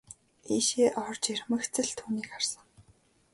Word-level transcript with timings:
Ийшээ 0.55 0.87
орж 1.05 1.23
ирмэгц 1.33 1.75
л 1.87 1.91
түүнийг 1.97 2.27
харсан. 2.31 2.65